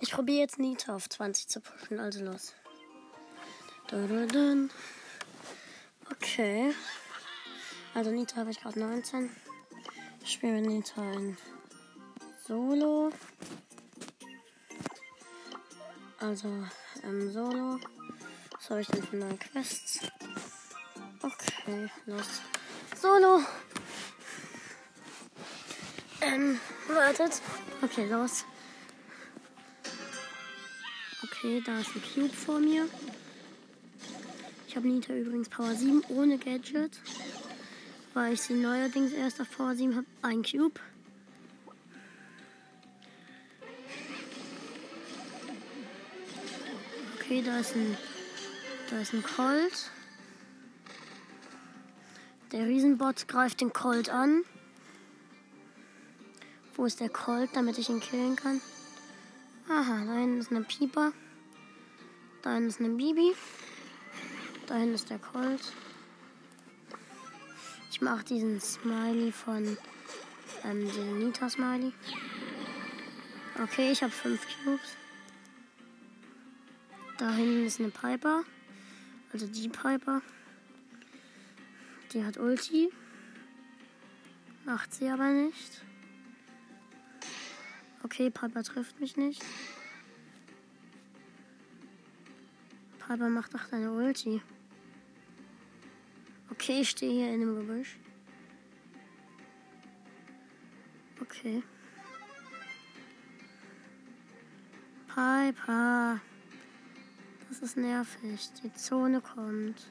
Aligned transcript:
Ich 0.00 0.12
probiere 0.12 0.38
jetzt 0.38 0.58
Nita 0.58 0.94
auf 0.94 1.08
20 1.08 1.48
zu 1.48 1.60
pushen, 1.60 1.98
also 1.98 2.24
los. 2.24 2.54
Okay. 6.10 6.72
Also 7.94 8.10
Nita 8.10 8.36
habe 8.36 8.50
ich 8.50 8.60
gerade 8.60 8.78
19. 8.78 9.28
Ich 10.22 10.32
spiele 10.32 10.60
mit 10.60 10.66
Nita 10.66 11.02
in 11.12 11.36
Solo. 12.46 13.10
Also 16.20 16.48
ähm, 17.02 17.32
Solo. 17.32 17.80
Was 18.52 18.70
habe 18.70 18.80
ich 18.80 18.86
denn 18.88 19.02
für 19.02 19.16
neue 19.16 19.36
Quests? 19.36 20.00
Okay, 21.22 21.90
los. 22.06 22.26
Solo. 23.00 23.42
Ähm, 26.20 26.60
wartet. 26.88 27.40
Okay, 27.82 28.06
los. 28.06 28.44
Okay, 31.38 31.62
da 31.64 31.78
ist 31.78 31.94
ein 31.94 32.02
Cube 32.02 32.34
vor 32.34 32.58
mir. 32.58 32.88
Ich 34.66 34.74
habe 34.74 34.88
Nita 34.88 35.14
übrigens 35.14 35.48
Power 35.48 35.72
7 35.72 36.02
ohne 36.08 36.36
Gadget. 36.36 36.98
Weil 38.12 38.32
ich 38.32 38.40
sie 38.40 38.54
neuerdings 38.54 39.12
erst 39.12 39.40
auf 39.40 39.48
Power 39.56 39.76
7 39.76 39.94
habe. 39.94 40.06
Ein 40.22 40.42
Cube. 40.42 40.80
Okay, 47.20 47.40
da 47.46 47.60
ist 47.60 47.76
ein. 47.76 47.96
Da 48.90 49.00
ist 49.00 49.14
ein 49.14 49.22
Colt. 49.22 49.92
Der 52.50 52.66
Riesenbot 52.66 53.28
greift 53.28 53.60
den 53.60 53.72
Colt 53.72 54.10
an. 54.10 54.42
Wo 56.74 56.84
ist 56.84 56.98
der 56.98 57.10
Colt, 57.10 57.50
damit 57.52 57.78
ich 57.78 57.90
ihn 57.90 58.00
killen 58.00 58.34
kann? 58.34 58.60
Aha, 59.68 60.04
da 60.04 60.14
hinten 60.14 60.38
ist 60.38 60.50
eine 60.50 60.62
Pieper. 60.62 61.12
Da 62.48 62.54
hinten 62.54 62.70
ist 62.70 62.80
eine 62.80 62.88
Bibi. 62.88 63.34
Da 64.66 64.76
hinten 64.76 64.94
ist 64.94 65.10
der 65.10 65.18
Colt. 65.18 65.60
Ich 67.90 68.00
mache 68.00 68.24
diesen 68.24 68.58
Smiley 68.58 69.32
von 69.32 69.76
ähm, 70.64 70.90
den 70.90 71.18
Nita 71.18 71.50
Smiley. 71.50 71.92
Okay, 73.62 73.92
ich 73.92 74.02
habe 74.02 74.12
fünf 74.12 74.46
Cubes. 74.64 74.96
Da 77.18 77.32
hinten 77.32 77.66
ist 77.66 77.80
eine 77.80 77.90
Piper. 77.90 78.44
Also 79.30 79.46
die 79.46 79.68
Piper. 79.68 80.22
Die 82.14 82.24
hat 82.24 82.38
Ulti. 82.38 82.90
Macht 84.64 84.94
sie 84.94 85.10
aber 85.10 85.28
nicht. 85.28 85.82
Okay, 88.04 88.30
Piper 88.30 88.62
trifft 88.62 88.98
mich 89.00 89.18
nicht. 89.18 89.44
Piper 93.08 93.30
macht 93.30 93.54
auch 93.54 93.64
deine 93.70 93.90
Ulti. 93.90 94.42
Okay, 96.50 96.82
ich 96.82 96.90
stehe 96.90 97.10
hier 97.10 97.32
in 97.32 97.40
dem 97.40 97.56
Gebüsch. 97.56 97.96
Okay. 101.18 101.62
Piper. 105.06 106.20
Das 107.48 107.60
ist 107.60 107.78
nervig. 107.78 108.50
Die 108.62 108.74
Zone 108.74 109.22
kommt. 109.22 109.90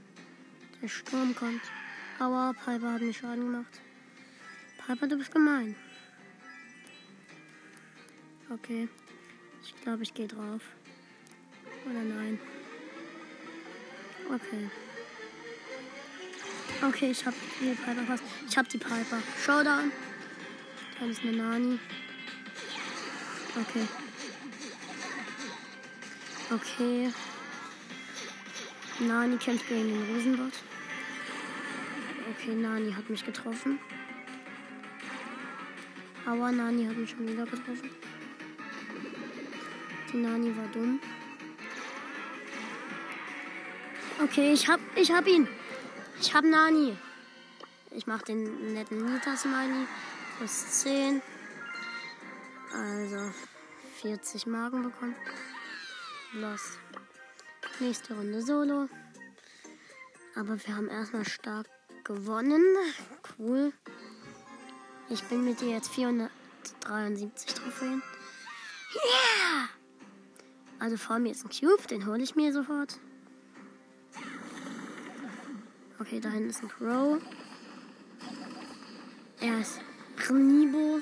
Der 0.79 0.87
Sturm 0.87 1.33
kommt. 1.33 1.63
Aua, 2.19 2.53
Piper 2.53 2.93
hat 2.93 3.01
mir 3.01 3.13
Schaden 3.13 3.51
gemacht. 3.51 3.81
Piper, 4.85 5.07
du 5.07 5.17
bist 5.17 5.31
gemein. 5.31 5.75
Okay. 8.51 8.87
Ich 9.63 9.75
glaube, 9.81 10.03
ich 10.03 10.13
gehe 10.13 10.27
drauf. 10.27 10.61
Oder 11.87 12.03
nein. 12.03 12.39
Okay. 14.29 14.69
Okay, 16.85 17.11
ich 17.11 17.25
hab 17.25 17.33
die 17.59 17.73
Piper 17.73 18.03
fast. 18.05 18.23
Ich 18.47 18.57
hab 18.57 18.67
die 18.69 18.77
Piper. 18.77 19.21
Showdown. 19.43 19.91
Da 20.99 21.05
ist 21.05 21.21
eine 21.21 21.31
Nani. 21.31 21.79
Okay. 23.55 23.87
Okay. 26.51 27.13
Nani 28.99 29.37
kämpft 29.37 29.67
gegen 29.69 29.87
den 29.87 30.15
Riesenbot. 30.15 30.53
Okay, 32.31 32.53
Nani 32.53 32.91
hat 32.91 33.09
mich 33.09 33.25
getroffen. 33.25 33.79
Aber 36.25 36.51
Nani 36.51 36.85
hat 36.85 36.97
mich 36.97 37.09
schon 37.11 37.27
wieder 37.27 37.45
getroffen. 37.45 37.89
Die 40.11 40.17
Nani 40.17 40.55
war 40.57 40.67
dumm. 40.73 40.99
Okay, 44.19 44.51
ich 44.51 44.67
hab, 44.67 44.79
ich 44.95 45.11
hab 45.11 45.27
ihn. 45.27 45.47
Ich 46.19 46.33
hab 46.33 46.43
Nani. 46.43 46.97
Ich 47.91 48.07
mach 48.07 48.23
den 48.23 48.73
netten 48.73 49.13
Nita-Smiley. 49.13 49.85
Plus 50.37 50.81
10. 50.81 51.21
Also 52.73 53.31
40 54.01 54.47
Marken 54.47 54.81
bekommen. 54.81 55.15
Los. 56.33 56.79
Nächste 57.79 58.15
Runde 58.15 58.41
Solo. 58.41 58.89
Aber 60.35 60.57
wir 60.65 60.75
haben 60.75 60.89
erstmal 60.89 61.25
stark 61.25 61.67
gewonnen. 62.03 62.63
Cool. 63.37 63.71
Ich 65.09 65.23
bin 65.25 65.45
mit 65.45 65.61
dir 65.61 65.69
jetzt 65.69 65.89
473 65.89 67.53
Trophäen. 67.53 68.01
Yeah! 68.93 69.69
Also 70.79 70.97
vor 70.97 71.19
mir 71.19 71.31
ist 71.31 71.45
ein 71.45 71.49
Cube, 71.49 71.87
den 71.87 72.07
hole 72.07 72.23
ich 72.23 72.35
mir 72.35 72.51
sofort. 72.51 72.99
Okay, 75.99 76.19
da 76.19 76.29
hinten 76.29 76.51
ist 76.51 76.61
ein 76.61 76.69
Crow. 76.69 77.19
Er 79.39 79.59
ist 79.59 79.79
Rnibo. 80.29 80.99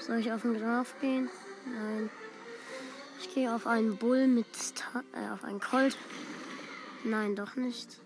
Soll 0.00 0.18
ich 0.18 0.32
auf 0.32 0.42
den 0.42 0.54
Graf 0.54 0.94
gehen? 1.00 1.28
Nein. 1.66 2.08
Ich 3.20 3.34
gehe 3.34 3.54
auf 3.54 3.66
einen 3.66 3.96
Bull 3.98 4.26
mit 4.28 4.46
äh, 5.12 5.30
auf 5.30 5.44
einen 5.44 5.60
Colt. 5.60 5.98
Nein, 7.04 7.36
doch 7.36 7.54
nicht. 7.56 8.00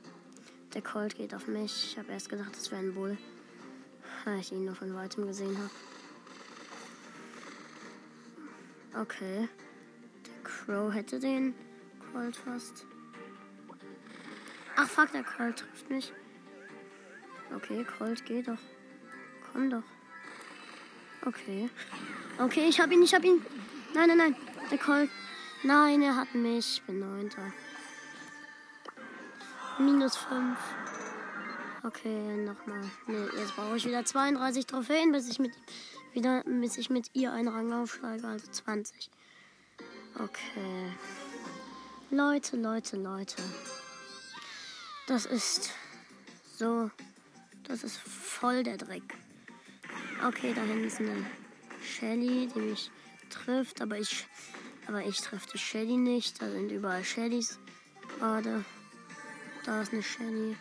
Der 0.75 0.82
Colt 0.82 1.15
geht 1.15 1.32
auf 1.34 1.47
mich. 1.47 1.93
Ich 1.93 1.99
habe 1.99 2.10
erst 2.10 2.28
gedacht, 2.28 2.56
das 2.56 2.72
wäre 2.72 2.82
ein 2.82 2.94
Bull, 2.94 3.16
weil 4.25 4.41
ich 4.41 4.50
ihn 4.50 4.65
nur 4.65 4.75
von 4.75 4.93
weitem 4.94 5.25
gesehen 5.26 5.56
habe. 5.56 5.70
Okay. 9.03 9.49
Der 10.26 10.43
Crow 10.43 10.93
hätte 10.93 11.20
den 11.20 11.55
Colt 12.12 12.37
fast. 12.37 12.84
Ach 14.80 14.88
fuck, 14.88 15.10
der 15.10 15.24
Colt 15.24 15.56
trifft 15.56 15.90
mich. 15.90 16.12
Okay, 17.52 17.84
Colt, 17.84 18.24
geh 18.24 18.42
doch. 18.42 18.60
Komm 19.50 19.70
doch. 19.70 19.82
Okay. 21.26 21.68
Okay, 22.38 22.68
ich 22.68 22.78
hab 22.78 22.92
ihn, 22.92 23.02
ich 23.02 23.12
hab 23.12 23.24
ihn. 23.24 23.44
Nein, 23.92 24.06
nein, 24.06 24.18
nein. 24.18 24.36
Der 24.70 24.78
Colt. 24.78 25.10
Nein, 25.64 26.00
er 26.02 26.14
hat 26.14 26.32
mich. 26.32 26.74
Ich 26.74 26.82
bin 26.84 27.00
neunter. 27.00 27.52
Minus 29.80 30.16
5. 30.16 30.56
Okay, 31.82 32.36
nochmal. 32.36 32.88
Nee, 33.08 33.26
jetzt 33.36 33.56
brauche 33.56 33.78
ich 33.78 33.84
wieder 33.84 34.04
32 34.04 34.64
Trophäen, 34.64 35.10
bis 35.10 35.28
ich 35.28 35.40
mit 35.40 35.54
wieder, 36.12 36.44
bis 36.44 36.78
ich 36.78 36.88
mit 36.88 37.10
ihr 37.14 37.32
einen 37.32 37.48
Rang 37.48 37.72
aufsteige, 37.72 38.28
also 38.28 38.48
20. 38.48 39.10
Okay. 40.20 40.92
Leute, 42.10 42.56
Leute, 42.56 42.96
Leute. 42.96 43.42
Das 45.08 45.24
ist 45.24 45.70
so. 46.58 46.91
Das 47.66 47.82
ist 47.82 47.96
voll 47.96 48.62
der 48.62 48.76
Dreck. 48.76 49.14
Okay, 50.26 50.52
da 50.54 50.60
hinten 50.60 50.84
ist 50.84 51.00
eine 51.00 51.24
Shelly, 51.82 52.46
die 52.54 52.60
mich 52.60 52.91
trifft, 53.30 53.80
aber 53.80 53.98
ich, 53.98 54.26
aber 54.86 55.02
ich 55.02 55.19
treffe 55.19 55.49
die 55.55 55.58
Shelly 55.58 55.96
nicht. 55.96 56.43
Da 56.43 56.50
sind 56.50 56.70
überall 56.70 57.02
Shellys 57.05 57.58
gerade. 58.19 58.66
Da 59.64 59.81
ist 59.81 59.94
eine 59.94 60.02
Shelly. 60.02 60.56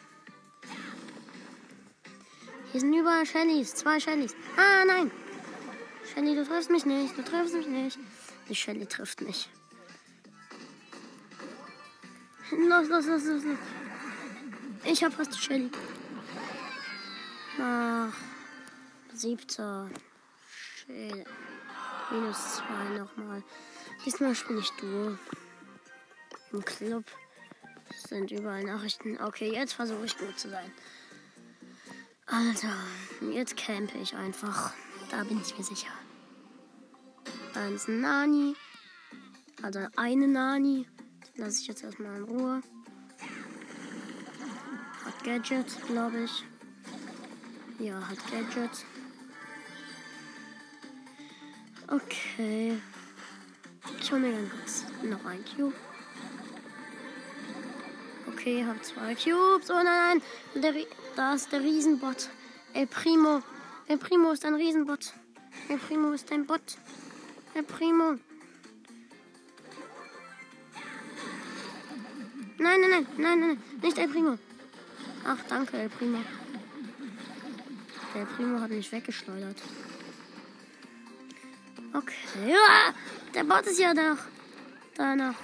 Hier 2.72 2.80
sind 2.80 2.94
überall 2.94 3.26
Shellys, 3.26 3.76
zwei 3.76 4.00
Shellys. 4.00 4.34
Ah, 4.56 4.86
nein! 4.86 5.12
Shelly, 6.14 6.36
du 6.36 6.46
triffst 6.46 6.70
mich 6.70 6.86
nicht, 6.86 7.18
du 7.18 7.24
triffst 7.24 7.54
mich 7.54 7.68
nicht. 7.68 8.00
Die 8.48 8.56
Shelly 8.56 8.86
trifft 8.86 9.20
mich. 9.20 9.50
Los, 12.52 12.88
los, 12.88 13.06
los, 13.08 13.24
los, 13.26 13.44
los. 13.44 13.58
Ich 14.90 15.04
hab 15.04 15.14
fast 15.14 15.38
Shelly. 15.38 15.70
Ach, 17.60 18.14
siebter. 19.14 19.90
Shelly. 20.50 21.26
Minus 22.10 22.56
zwei 22.56 22.98
nochmal. 22.98 23.44
Diesmal 24.06 24.34
spiele 24.34 24.60
ich 24.62 24.72
Duo. 24.80 25.18
Im 26.54 26.64
Club 26.64 27.04
sind 28.08 28.32
überall 28.32 28.64
Nachrichten. 28.64 29.22
Okay, 29.22 29.52
jetzt 29.52 29.74
versuche 29.74 30.06
ich 30.06 30.18
gut 30.18 30.40
zu 30.40 30.50
sein. 30.50 30.72
Also, 32.26 32.70
jetzt 33.34 33.58
campe 33.58 33.98
ich 33.98 34.16
einfach. 34.16 34.72
Da 35.12 35.26
bin 35.26 35.42
ich 35.42 35.58
mir 35.58 35.66
sicher. 35.66 35.92
Da 37.54 37.68
ist 37.68 37.90
ein 37.90 38.00
Nani. 38.00 38.56
Also 39.62 39.86
eine 39.98 40.30
Nani. 40.30 40.88
Lasse 41.36 41.60
ich 41.60 41.68
jetzt 41.68 41.84
erstmal 41.84 42.20
in 42.20 42.24
Ruhe. 42.24 42.62
Hat 45.28 45.44
Gadget, 45.44 45.88
glaube 45.88 46.24
ich. 46.24 46.46
Ja, 47.80 48.00
hat 48.00 48.18
Gadget. 48.32 48.86
Okay. 51.90 52.78
Ich 54.00 54.10
hole 54.10 54.22
mir 54.22 54.32
ganz 54.32 54.52
kurz 54.52 54.86
noch 55.04 55.26
ein 55.26 55.44
Cube. 55.44 55.76
Okay, 58.28 58.64
hab 58.66 58.82
zwei 58.86 59.16
Cubes. 59.16 59.70
Oh 59.70 59.84
nein, 59.84 60.22
nein. 60.54 60.64
Der, 60.64 60.74
da 61.18 61.34
ist 61.34 61.52
der 61.52 61.60
Riesenbot. 61.60 62.30
El 62.74 62.88
Primo. 62.88 63.42
El 63.88 63.98
Primo 63.98 64.32
ist 64.32 64.46
ein 64.46 64.56
Riesenbot. 64.56 65.14
El 65.68 65.78
Primo 65.78 66.14
ist 66.14 66.32
ein 66.32 66.46
Bot. 66.46 66.78
El 67.54 67.64
Primo. 67.64 68.18
Nein, 72.60 72.82
nein, 72.82 72.90
nein, 72.90 73.08
nein, 73.18 73.40
nein, 73.40 73.64
nicht 73.82 73.98
El 73.98 74.08
Primo. 74.08 74.38
Ach, 75.30 75.44
danke, 75.50 75.78
El 75.78 75.90
Primo. 75.90 76.20
Der 78.16 78.26
Primo 78.26 78.62
hat 78.62 78.70
mich 78.70 78.90
weggeschleudert. 78.90 79.58
Okay. 81.94 82.16
Ja, 82.48 82.94
der 83.34 83.44
Bot 83.44 83.66
ist 83.66 83.78
ja 83.78 83.94
noch. 83.94 84.20
Da 84.96 85.16
noch. 85.18 85.36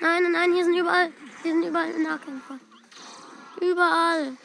Nein, 0.00 0.22
nein, 0.22 0.32
nein, 0.32 0.52
hier 0.54 0.64
sind 0.64 0.78
überall. 0.78 1.12
Hier 1.42 1.52
sind 1.52 1.62
überall 1.62 1.92
Nahkämpfer. 1.98 2.58
Überall. 3.60 4.36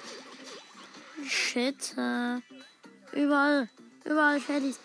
Shit. 1.26 1.96
Äh, 1.98 2.42
überall. 3.14 3.70
Überall 4.04 4.42
Shellys. 4.42 4.80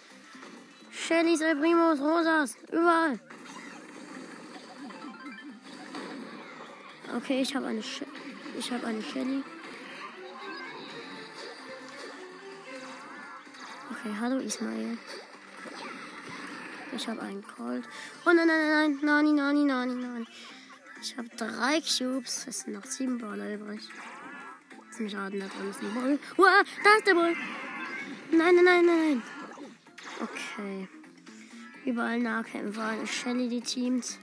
Shellys, 0.93 1.41
El 1.41 1.57
Primos, 1.57 1.99
Rosas. 1.99 2.57
Überall. 2.71 3.19
Okay, 7.23 7.43
ich 7.43 7.55
habe 7.55 7.67
eine 7.67 7.83
Sh 7.83 8.03
ich 8.59 8.73
habe 8.73 8.87
eine 8.87 9.03
Shelly. 9.03 9.45
Okay, 13.91 14.15
hallo 14.19 14.39
Ismail. 14.39 14.97
Ich 16.97 17.07
habe 17.07 17.21
einen 17.21 17.45
Colt. 17.45 17.85
Oh 18.25 18.33
nein, 18.33 18.47
nein, 18.47 18.69
nein, 18.69 18.99
nein, 19.03 19.35
nein, 19.35 19.67
nein, 19.67 19.67
nein, 19.67 20.01
nein. 20.01 20.27
Ich 21.03 21.17
habe 21.19 21.29
drei 21.37 21.81
Cubes. 21.81 22.47
Es 22.49 22.61
sind 22.61 22.73
noch 22.73 22.87
sieben 22.87 23.19
Brawler 23.19 23.55
übrig. 23.55 23.83
Mich 24.99 25.15
raten, 25.15 25.41
da 25.41 25.47
drin 25.47 25.71
ist 25.71 25.83
ein 25.83 25.95
Bull. 25.95 26.19
Uah, 26.39 26.63
da 26.85 26.95
ist 26.97 27.07
der 27.07 27.15
Bull. 27.15 27.37
Nein, 28.31 28.55
nein, 28.57 28.65
nein, 28.65 28.87
nein. 28.87 29.23
Okay. 30.21 30.89
Überall 31.85 32.19
Nahkämpfer. 32.19 33.07
Shelly, 33.07 33.49
die 33.49 33.61
teamt. 33.61 34.19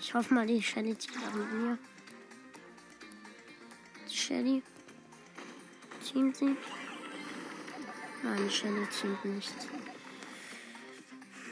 Ich 0.00 0.14
hoffe 0.14 0.34
mal, 0.34 0.46
die 0.46 0.62
Shelly 0.62 0.94
teamt 0.94 1.18
auch 1.28 1.34
mit 1.34 1.52
mir. 1.52 1.78
Shelly. 4.28 4.62
Teamt 6.04 6.36
sie? 6.36 6.54
Nein, 8.22 8.50
Shelly 8.50 8.86
teamt 8.88 9.24
nicht. 9.24 9.54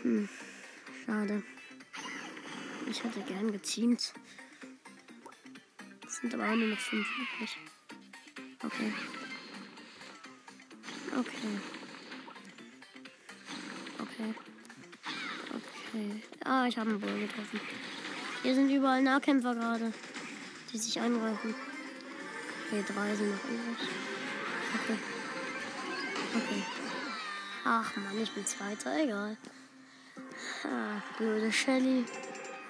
Hm. 0.02 0.28
Schade. 1.06 1.42
Ich 2.86 3.02
hätte 3.02 3.20
gern 3.22 3.50
geteamt. 3.50 4.12
Es 6.06 6.16
sind 6.16 6.34
aber 6.34 6.50
auch 6.50 6.54
nur 6.54 6.68
noch 6.68 6.78
fünf 6.78 7.06
übrig. 7.16 7.56
Okay. 8.62 8.92
Okay. 11.16 11.60
Okay. 14.00 14.34
Okay. 15.54 16.22
Ah, 16.44 16.66
ich 16.66 16.76
habe 16.76 16.90
einen 16.90 17.00
Bull 17.00 17.20
getroffen. 17.20 17.58
Hier 18.42 18.54
sind 18.54 18.68
überall 18.68 19.00
Nahkämpfer 19.00 19.54
gerade, 19.54 19.94
die 20.70 20.76
sich 20.78 21.00
angreifen. 21.00 21.54
Okay, 22.66 22.84
drei 22.92 23.14
sind 23.14 23.30
noch 23.30 23.44
übrig. 23.44 23.88
Okay. 24.74 24.98
Okay. 26.34 26.62
Ach 27.64 27.96
man, 27.96 28.18
ich 28.20 28.32
bin 28.32 28.44
Zweiter, 28.44 28.98
egal. 28.98 29.36
Ah, 30.64 31.00
blöde 31.16 31.52
Shelly. 31.52 32.04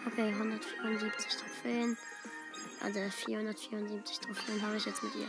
Okay, 0.06 0.28
174 0.28 1.36
Trophäen. 1.36 1.96
Also 2.82 3.00
474 3.00 4.20
Trophäen 4.20 4.62
habe 4.62 4.76
ich 4.76 4.84
jetzt 4.84 5.02
mit 5.02 5.14
ihr. 5.14 5.28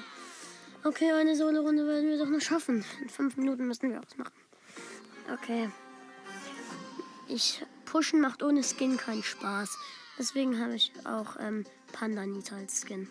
Okay, 0.84 1.12
eine 1.14 1.36
Solo-Runde 1.36 1.88
werden 1.88 2.10
wir 2.10 2.18
doch 2.18 2.30
noch 2.30 2.42
schaffen. 2.42 2.84
In 3.02 3.10
fünf 3.10 3.38
Minuten 3.38 3.68
müssen 3.68 3.90
wir 3.90 4.02
was 4.02 4.18
machen. 4.18 4.34
Okay. 5.34 5.70
Ich 7.30 7.66
pushen 7.86 8.20
macht 8.22 8.44
ohne 8.44 8.64
Skin 8.64 8.98
keinen 8.98 9.24
Spaß. 9.24 9.78
Deswegen 10.20 10.60
habe 10.60 10.76
ich 10.76 10.92
auch 11.06 11.38
ähm, 11.40 11.66
Panda 11.94 12.26
Nita 12.26 12.56
als 12.58 12.82
Skin. 12.82 13.08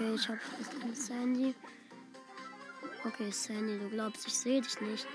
Okay, 0.00 0.14
ich 0.14 0.28
habe 0.28 0.38
fast 0.38 0.82
ein 0.82 0.94
Sandy. 0.94 1.54
Okay, 3.04 3.30
Sandy, 3.30 3.78
du 3.78 3.90
glaubst, 3.90 4.26
ich 4.26 4.32
sehe 4.32 4.62
dich 4.62 4.80
nicht. 4.80 5.06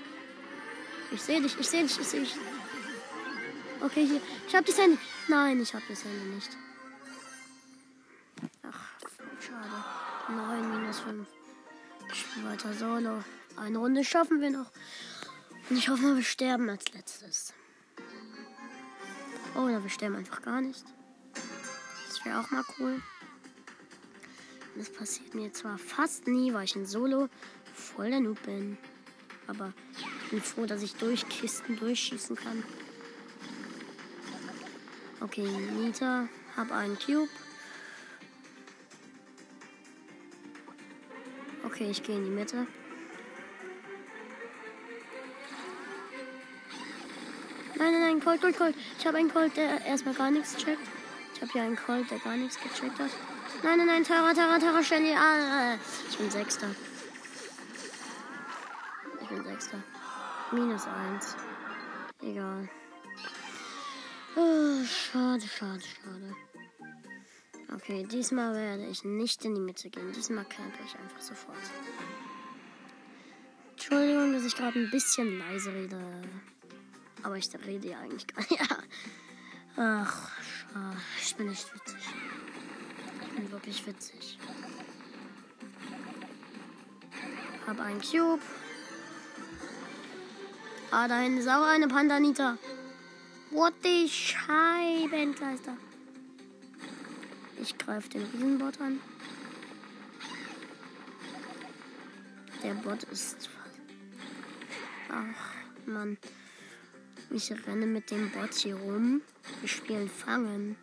Ich 1.10 1.20
sehe 1.20 1.42
dich, 1.42 1.58
ich 1.58 1.66
sehe 1.66 1.82
dich, 1.82 1.98
ich 1.98 2.06
sehe 2.06 2.20
dich. 2.20 2.36
Okay, 3.80 4.06
hier. 4.06 4.20
Ich 4.46 4.54
habe 4.54 4.64
die 4.64 4.70
Sandy. 4.70 4.96
Nein, 5.26 5.60
ich 5.60 5.74
habe 5.74 5.82
die 5.88 5.94
Sandy 5.96 6.26
nicht. 6.26 6.56
Ach, 8.62 8.92
schade. 9.40 9.84
9 10.28 10.80
minus 10.80 11.00
5. 11.00 11.26
Ich 12.12 12.20
spiele 12.20 12.48
weiter 12.48 12.72
solo. 12.72 13.24
Eine 13.56 13.78
Runde 13.78 14.04
schaffen 14.04 14.40
wir 14.40 14.50
noch. 14.50 14.70
Und 15.68 15.78
ich 15.78 15.88
hoffe, 15.88 16.14
wir 16.14 16.22
sterben 16.22 16.70
als 16.70 16.92
letztes. 16.92 17.52
Oh, 19.56 19.62
oder 19.62 19.82
wir 19.82 19.90
sterben 19.90 20.14
einfach 20.14 20.42
gar 20.42 20.60
nicht. 20.60 20.84
Das 22.06 22.24
wäre 22.24 22.38
auch 22.38 22.50
mal 22.52 22.62
cool. 22.78 23.02
Das 24.76 24.90
passiert 24.90 25.34
mir 25.34 25.52
zwar 25.52 25.78
fast 25.78 26.26
nie, 26.26 26.52
weil 26.52 26.64
ich 26.64 26.76
in 26.76 26.84
Solo 26.84 27.28
voll 27.74 28.10
der 28.10 28.20
Noob 28.20 28.42
bin. 28.42 28.76
Aber 29.46 29.72
ich 30.24 30.30
bin 30.30 30.42
froh, 30.42 30.66
dass 30.66 30.82
ich 30.82 30.94
durch 30.96 31.26
Kisten 31.28 31.78
durchschießen 31.78 32.36
kann. 32.36 32.62
Okay, 35.20 35.48
Nita, 35.80 36.28
hab 36.56 36.70
einen 36.72 36.98
Cube. 36.98 37.28
Okay, 41.64 41.90
ich 41.90 42.02
gehe 42.02 42.16
in 42.16 42.24
die 42.24 42.30
Mitte. 42.30 42.66
Nein, 47.76 47.92
nein, 47.92 48.00
nein, 48.00 48.20
Colt, 48.20 48.40
Colt, 48.40 48.56
Colt. 48.56 48.74
Ich 48.98 49.06
habe 49.06 49.18
einen 49.18 49.30
Colt, 49.32 49.56
der 49.56 49.84
erstmal 49.84 50.14
gar 50.14 50.30
nichts 50.30 50.56
checkt. 50.56 50.80
Ich 51.34 51.42
habe 51.42 51.52
hier 51.52 51.62
einen 51.62 51.76
Colt, 51.76 52.10
der 52.10 52.18
gar 52.18 52.36
nichts 52.36 52.58
gecheckt 52.60 52.98
hat. 52.98 53.10
Nein, 53.62 53.78
nein, 53.78 53.86
nein, 53.86 54.04
Tara, 54.04 54.32
Tara, 54.32 54.58
Tara, 54.58 54.82
Shelly. 54.82 55.12
Ah, 55.14 55.76
ich 56.08 56.18
bin 56.18 56.30
Sechster. 56.30 56.68
Ich 59.22 59.28
bin 59.28 59.44
Sechster. 59.44 59.82
Minus 60.52 60.86
eins. 60.86 61.36
Egal. 62.22 62.68
Oh, 64.36 64.84
schade, 64.84 65.46
schade, 65.48 65.80
schade. 65.80 66.34
Okay, 67.74 68.04
diesmal 68.04 68.54
werde 68.54 68.86
ich 68.86 69.04
nicht 69.04 69.44
in 69.44 69.54
die 69.54 69.60
Mitte 69.60 69.90
gehen. 69.90 70.12
Diesmal 70.12 70.44
campe 70.44 70.78
ich 70.84 70.94
einfach 70.98 71.20
sofort. 71.20 71.56
Entschuldigung, 73.72 74.32
dass 74.32 74.44
ich 74.44 74.56
gerade 74.56 74.78
ein 74.78 74.90
bisschen 74.90 75.38
leise 75.38 75.72
rede. 75.72 76.00
Aber 77.22 77.36
ich 77.36 77.48
rede 77.66 77.88
ja 77.88 77.98
eigentlich 77.98 78.26
gar 78.26 78.40
nicht. 78.40 78.60
Ach, 79.76 80.30
schade. 80.40 80.96
Ich 81.20 81.34
bin 81.36 81.48
nicht 81.48 81.74
witzig. 81.74 82.02
Wirklich 83.36 83.86
witzig. 83.86 84.38
Hab 87.66 87.80
einen 87.80 88.00
Cube. 88.00 88.42
Ah, 90.90 91.08
da 91.08 91.18
hinten 91.18 91.38
ist 91.38 91.48
auch 91.48 91.64
eine 91.64 91.88
Pandanita. 91.88 92.58
What 93.50 93.74
the 93.82 94.08
Scheibenkleister. 94.08 95.76
Ich 97.60 97.76
greife 97.76 98.08
den 98.08 98.22
Riesenbot 98.22 98.80
an. 98.80 99.00
Der 102.62 102.74
Bot 102.74 103.02
ist. 103.04 103.50
Ach, 105.10 105.86
Mann. 105.86 106.18
Ich 107.30 107.50
renne 107.66 107.86
mit 107.86 108.10
dem 108.10 108.30
Bot 108.30 108.54
hier 108.54 108.76
rum. 108.76 109.22
Wir 109.60 109.68
spielen 109.68 110.08
Fangen. 110.08 110.76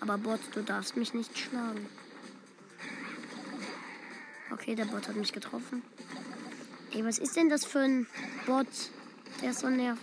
Aber 0.00 0.18
Bot, 0.18 0.40
du 0.52 0.62
darfst 0.62 0.96
mich 0.96 1.14
nicht 1.14 1.36
schlagen. 1.38 1.86
Okay, 4.50 4.74
der 4.74 4.84
Bot 4.86 5.08
hat 5.08 5.16
mich 5.16 5.32
getroffen. 5.32 5.82
Ey, 6.92 7.04
was 7.04 7.18
ist 7.18 7.36
denn 7.36 7.48
das 7.48 7.64
für 7.64 7.80
ein 7.80 8.06
Bot? 8.46 8.66
Der 9.42 9.50
ist 9.50 9.60
so 9.60 9.68
nervig. 9.68 10.02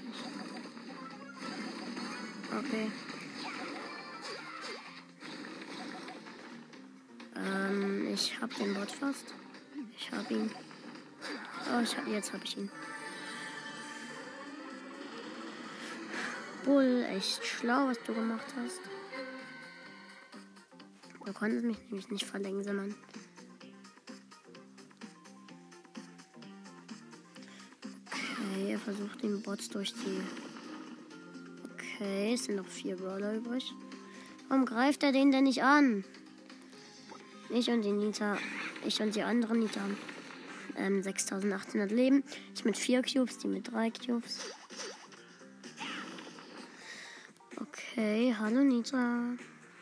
Okay. 2.59 2.91
Äh. 7.35 8.13
ich 8.13 8.39
hab 8.39 8.55
den 8.55 8.73
Bot 8.73 8.91
fast. 8.91 9.33
Ich 9.97 10.11
hab 10.11 10.29
ihn. 10.29 10.51
Oh, 11.73 11.81
ich 11.81 11.97
hab, 11.97 12.07
jetzt 12.07 12.31
hab 12.33 12.43
ich 12.43 12.57
ihn. 12.57 12.69
Bull, 16.63 17.05
echt 17.09 17.45
schlau, 17.45 17.87
was 17.87 17.97
du 18.03 18.13
gemacht 18.13 18.53
hast. 18.55 18.79
Du 21.39 21.67
mich 21.67 21.77
nämlich 21.89 22.09
nicht 22.09 22.25
verlängern. 22.25 22.95
Okay, 28.07 28.71
er 28.71 28.79
versucht 28.79 29.23
den 29.23 29.41
Bots 29.41 29.69
durch 29.69 29.93
die. 29.93 30.21
Okay, 31.73 32.33
es 32.33 32.45
sind 32.45 32.55
noch 32.55 32.67
vier 32.67 32.95
Brawler 32.95 33.35
übrig. 33.35 33.73
Warum 34.47 34.65
greift 34.65 35.03
er 35.03 35.11
den 35.11 35.31
denn 35.31 35.45
nicht 35.45 35.63
an? 35.63 36.03
Ich 37.49 37.69
und 37.69 37.81
die 37.81 37.91
Nita, 37.91 38.37
ich 38.85 39.01
und 39.01 39.15
die 39.15 39.23
anderen 39.23 39.59
Nita 39.59 39.81
haben 39.81 39.97
ähm, 40.75 41.03
6800 41.03 41.91
Leben. 41.91 42.23
Ich 42.55 42.65
mit 42.65 42.77
4 42.77 43.01
Cubes, 43.03 43.37
die 43.37 43.47
mit 43.47 43.71
3 43.71 43.91
Cubes. 43.91 44.39
Okay, 47.57 48.35
hallo 48.39 48.61
Nita. 48.61 49.35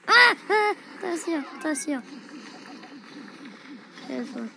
Ah, 0.08 0.36
ah, 0.50 0.76
da 1.02 1.14
ist 1.14 1.26
hier, 1.26 1.44
da 1.62 1.70
ist 1.70 1.86
hier. 1.86 2.02
Hilfe. 4.08 4.50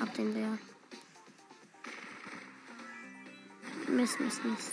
Hab 0.00 0.14
den 0.14 0.34
Bär. 0.34 0.58
Mist, 3.88 4.20
Mist, 4.20 4.44
Mist. 4.44 4.72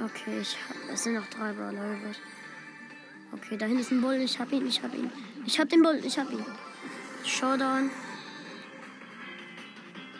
Okay, 0.00 0.40
ich 0.40 0.56
hab, 0.56 0.76
es 0.92 1.02
sind 1.02 1.14
noch 1.14 1.26
drei 1.26 1.52
Brawler 1.52 1.94
übrig. 1.94 2.20
Okay, 3.32 3.56
da 3.56 3.66
hinten 3.66 3.80
ist 3.80 3.90
ein 3.90 4.00
Bull. 4.00 4.14
Ich 4.14 4.38
hab 4.38 4.52
ihn, 4.52 4.66
ich 4.66 4.82
hab 4.82 4.94
ihn. 4.94 5.10
Ich 5.44 5.58
hab 5.58 5.68
den 5.68 5.82
Bull, 5.82 6.00
ich 6.04 6.18
hab 6.18 6.30
ihn. 6.30 6.44
Showdown. 7.24 7.90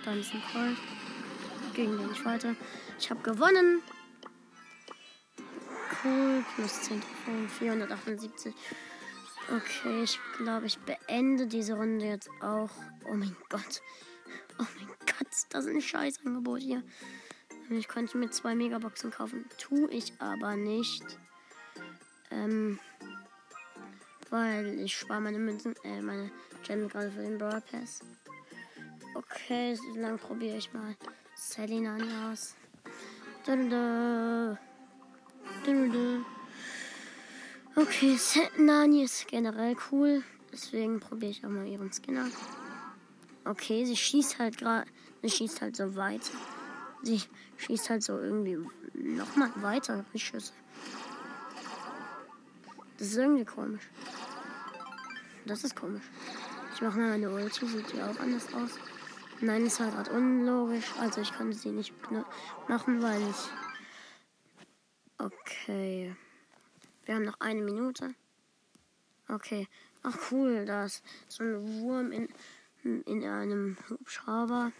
Dann 0.05 0.21
ist 0.21 0.33
ein 0.35 0.43
Colt. 0.53 0.79
Gegen 1.79 1.97
den 1.97 2.11
ich 2.11 2.25
weiter. 2.25 2.57
Ich 2.99 3.09
hab 3.09 3.23
gewonnen. 3.23 3.83
Cool. 6.03 6.45
Plus 6.57 6.83
10 6.83 7.01
Trophäen. 7.01 7.49
478. 7.49 8.53
Okay, 9.55 10.03
ich 10.03 10.19
glaube, 10.39 10.67
ich 10.67 10.77
beende 10.81 11.47
diese 11.47 11.75
Runde 11.75 12.05
jetzt 12.05 12.31
auch. 12.41 12.71
Oh 13.09 13.15
mein 13.15 13.37
Gott. 13.49 13.81
Oh 14.59 14.67
mein 14.77 14.89
Gott, 14.89 15.29
das 15.51 15.67
ist 15.67 15.73
ein 15.73 15.81
Scheißangebot 15.81 16.59
hier. 16.59 16.83
Ich 17.71 17.87
könnte 17.87 18.19
mir 18.19 18.31
zwei 18.31 18.57
Megaboxen 18.57 19.13
kaufen. 19.13 19.45
Tue 19.57 19.89
ich 19.93 20.13
aber 20.19 20.57
nicht. 20.57 21.05
Ähm, 22.33 22.81
weil 24.31 24.81
ich 24.81 24.97
spare 24.97 25.21
meine 25.21 25.39
Münzen, 25.39 25.77
äh, 25.85 26.03
meine 26.03 26.33
Gem 26.67 26.89
gerade 26.89 27.13
für 27.13 27.23
den 27.23 27.39
Brawl 27.39 27.63
Pass. 27.71 28.01
Okay, 29.15 29.77
so 29.77 29.95
lange 29.95 30.19
probiere 30.19 30.57
ich 30.57 30.73
mal 30.73 30.97
Selina 31.41 31.97
aus. 32.33 32.57
Okay, 37.77 38.19
Nani 38.59 39.05
ist 39.05 39.29
generell 39.29 39.77
cool. 39.93 40.25
Deswegen 40.53 40.99
probiere 40.99 41.31
ich 41.31 41.47
auch 41.47 41.51
mal 41.51 41.65
ihren 41.65 41.93
Skin 41.93 42.19
aus. 42.19 42.33
Okay, 43.45 43.85
sie 43.85 43.97
schießt 43.97 44.41
halt 44.41 44.59
gerade. 44.59 44.91
Sie 45.23 45.31
schießt 45.31 45.61
halt 45.63 45.77
so 45.77 45.95
weit. 45.95 46.23
Sie 47.05 47.23
schießt 47.57 47.91
halt 47.91 48.03
so 48.03 48.19
irgendwie 48.19 48.59
nochmal 48.95 49.53
weiter 49.63 50.05
die 50.13 50.19
Schüsse. 50.19 50.53
Das 52.99 53.07
ist 53.07 53.17
irgendwie 53.17 53.45
komisch. 53.45 53.89
Das 55.47 55.63
ist 55.63 55.77
komisch. 55.77 56.05
Ich 56.75 56.83
mache 56.83 56.99
mal 56.99 57.11
meine 57.11 57.31
Ulti, 57.31 57.65
sieht 57.65 57.93
die 57.93 58.03
auch 58.03 58.19
anders 58.19 58.53
aus. 58.55 58.73
Nein, 59.41 59.67
ist 59.67 59.81
halt 59.81 59.95
gerade 59.95 60.11
unlogisch. 60.11 60.93
Also 60.99 61.21
ich 61.21 61.33
konnte 61.33 61.57
sie 61.57 61.71
nicht 61.71 61.93
machen, 62.69 63.03
weil 63.03 63.23
ich. 63.23 63.49
Okay. 65.19 66.15
Wir 67.05 67.15
haben 67.15 67.25
noch 67.25 67.41
eine 67.41 67.63
Minute. 67.63 68.15
Okay. 69.29 69.69
Ach 70.03 70.17
cool, 70.31 70.65
da 70.65 70.85
ist 70.85 71.03
so 71.29 71.45
ein 71.45 71.81
Wurm 71.81 72.13
in, 72.13 72.29
in 72.83 73.25
einem 73.25 73.77
Hubschrauber. 73.89 74.73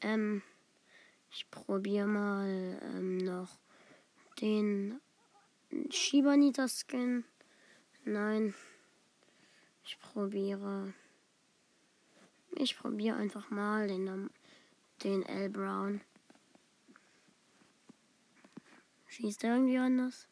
Ähm. 0.00 0.42
Ich 1.32 1.48
probiere 1.48 2.08
mal 2.08 2.80
ähm, 2.82 3.18
noch 3.18 3.48
den 4.40 5.00
Shibanita-Skin. 5.88 7.24
Nein. 8.04 8.52
Ich 9.84 9.96
probiere. 10.00 10.92
Ich 12.62 12.76
probiere 12.76 13.16
einfach 13.16 13.48
mal 13.48 13.88
den, 13.88 14.28
den 15.02 15.22
L 15.22 15.48
Brown. 15.48 16.02
Schießt 19.06 19.44
er 19.44 19.54
irgendwie 19.54 19.78
anders? 19.78 20.28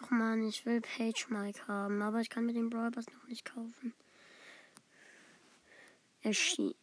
Ach 0.00 0.10
man, 0.10 0.42
ich 0.48 0.64
will 0.64 0.80
Page 0.80 1.28
Mike 1.28 1.68
haben, 1.68 2.00
aber 2.00 2.20
ich 2.20 2.30
kann 2.30 2.46
mir 2.46 2.54
den 2.54 2.70
Brawl 2.70 2.90
Pass 2.90 3.04
noch 3.12 3.28
nicht 3.28 3.44
kaufen. 3.44 3.92
Er 6.22 6.32
schießt. 6.32 6.74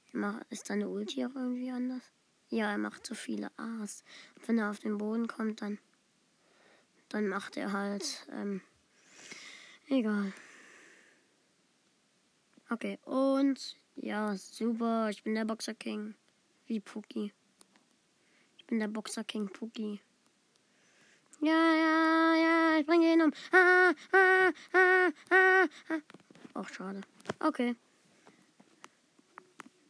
Ist 0.51 0.67
seine 0.67 0.87
Ulti 0.87 1.25
auch 1.25 1.35
irgendwie 1.35 1.71
anders? 1.71 2.03
Ja, 2.49 2.69
er 2.69 2.77
macht 2.77 3.07
zu 3.07 3.15
viele 3.15 3.49
A's. 3.57 4.03
Wenn 4.45 4.59
er 4.59 4.69
auf 4.69 4.79
den 4.79 4.99
Boden 4.99 5.27
kommt, 5.27 5.63
dann, 5.63 5.79
dann 7.09 7.27
macht 7.27 7.57
er 7.57 7.71
halt, 7.71 8.27
ähm, 8.31 8.61
egal. 9.87 10.31
Okay, 12.71 12.99
und 13.05 13.77
ja, 13.95 14.35
super. 14.37 15.09
Ich 15.09 15.23
bin 15.23 15.33
der 15.33 15.45
Boxer 15.45 15.73
King. 15.73 16.13
Wie 16.67 16.79
Puki. 16.79 17.33
Ich 18.57 18.65
bin 18.67 18.79
der 18.79 18.87
Boxer 18.87 19.23
King 19.23 19.49
Puki. 19.49 19.99
Ja, 21.41 21.51
ja, 21.51 22.35
ja, 22.35 22.79
ich 22.79 22.85
bringe 22.85 23.11
ihn 23.11 23.21
um. 23.21 23.33
Ah, 23.51 23.91
ah, 24.11 24.51
ah, 24.73 25.11
ah, 25.31 25.65
ah. 25.89 25.99
Auch 26.53 26.69
schade. 26.69 27.01
Okay. 27.39 27.75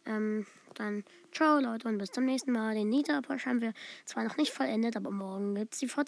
Ähm, 0.05 0.45
dann 0.75 1.03
ciao 1.31 1.59
Leute 1.59 1.87
und 1.87 1.97
bis 1.97 2.11
zum 2.11 2.25
nächsten 2.25 2.51
Mal. 2.51 2.75
Den 2.75 2.89
Nita-Push 2.89 3.45
haben 3.45 3.61
wir 3.61 3.73
zwar 4.05 4.23
noch 4.23 4.37
nicht 4.37 4.53
vollendet, 4.53 4.95
aber 4.95 5.11
morgen 5.11 5.55
gibt 5.55 5.73
es 5.73 5.79
die 5.79 5.87
Fortsetzung. 5.87 6.07